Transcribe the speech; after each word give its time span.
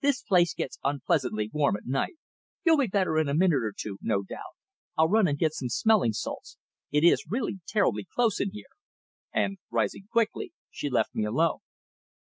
"This 0.00 0.22
place 0.22 0.54
gets 0.54 0.78
unpleasantly 0.84 1.50
warm 1.52 1.76
at 1.76 1.84
night. 1.84 2.14
You'll 2.64 2.78
be 2.78 2.86
better 2.86 3.18
in 3.18 3.28
a 3.28 3.34
minute 3.34 3.62
or 3.62 3.74
two, 3.76 3.98
no 4.00 4.22
doubt. 4.22 4.54
I'll 4.96 5.10
run 5.10 5.28
and 5.28 5.38
get 5.38 5.52
some 5.52 5.68
smelling 5.68 6.14
salts. 6.14 6.56
It 6.90 7.04
is 7.04 7.26
really 7.28 7.60
terribly 7.68 8.04
close 8.06 8.40
in 8.40 8.52
here," 8.52 8.72
and, 9.34 9.58
rising 9.70 10.08
quickly, 10.10 10.54
she 10.70 10.88
left 10.88 11.14
me 11.14 11.26
alone. 11.26 11.58